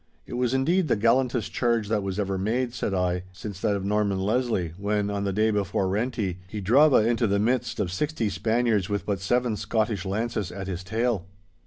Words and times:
'It 0.25 0.33
was 0.33 0.51
indeed 0.51 0.87
the 0.87 0.95
gallantest 0.95 1.51
charge 1.53 1.87
that 1.87 1.97
ever 2.03 2.33
was 2.33 2.43
made,' 2.43 2.73
said 2.73 2.91
I, 2.91 3.21
'since 3.31 3.61
that 3.61 3.75
of 3.75 3.85
Norman 3.85 4.17
Leslie, 4.17 4.73
when, 4.79 5.11
on 5.11 5.25
the 5.25 5.31
day 5.31 5.51
before 5.51 5.87
Renti, 5.87 6.39
he 6.47 6.59
drava 6.59 7.05
into 7.05 7.27
the 7.27 7.37
midst 7.37 7.79
of 7.79 7.91
sixty 7.91 8.27
Spaniards 8.27 8.89
with 8.89 9.05
but 9.05 9.21
seven 9.21 9.55
Scottish 9.55 10.03
lances 10.03 10.51
at 10.51 10.65
his 10.65 10.83
tail. 10.83 11.27